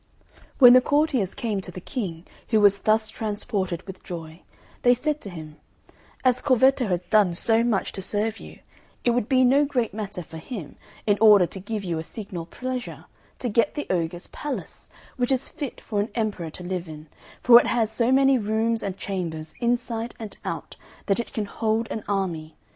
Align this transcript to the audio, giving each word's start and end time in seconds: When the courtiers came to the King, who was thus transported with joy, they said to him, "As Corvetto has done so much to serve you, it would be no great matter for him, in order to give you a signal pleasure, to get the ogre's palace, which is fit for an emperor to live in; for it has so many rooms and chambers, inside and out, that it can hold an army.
When 0.57 0.73
the 0.73 0.81
courtiers 0.81 1.35
came 1.35 1.61
to 1.61 1.69
the 1.69 1.79
King, 1.79 2.25
who 2.47 2.59
was 2.59 2.79
thus 2.79 3.07
transported 3.11 3.83
with 3.85 4.03
joy, 4.03 4.41
they 4.81 4.95
said 4.95 5.21
to 5.21 5.29
him, 5.29 5.57
"As 6.25 6.41
Corvetto 6.41 6.87
has 6.87 7.01
done 7.11 7.35
so 7.35 7.63
much 7.63 7.91
to 7.91 8.01
serve 8.01 8.39
you, 8.39 8.61
it 9.05 9.11
would 9.11 9.29
be 9.29 9.43
no 9.43 9.63
great 9.63 9.93
matter 9.93 10.23
for 10.23 10.37
him, 10.37 10.75
in 11.05 11.19
order 11.21 11.45
to 11.45 11.59
give 11.59 11.83
you 11.83 11.99
a 11.99 12.03
signal 12.03 12.47
pleasure, 12.47 13.05
to 13.37 13.47
get 13.47 13.75
the 13.75 13.85
ogre's 13.91 14.25
palace, 14.25 14.89
which 15.17 15.31
is 15.31 15.49
fit 15.49 15.79
for 15.79 15.99
an 15.99 16.09
emperor 16.15 16.49
to 16.49 16.63
live 16.63 16.89
in; 16.89 17.05
for 17.43 17.59
it 17.59 17.67
has 17.67 17.91
so 17.91 18.11
many 18.11 18.39
rooms 18.39 18.81
and 18.81 18.97
chambers, 18.97 19.53
inside 19.59 20.15
and 20.17 20.35
out, 20.43 20.77
that 21.05 21.19
it 21.19 21.31
can 21.31 21.45
hold 21.45 21.87
an 21.91 22.03
army. 22.07 22.55